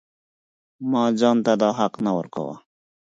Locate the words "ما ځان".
0.91-1.37